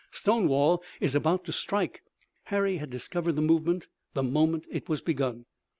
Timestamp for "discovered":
2.89-3.33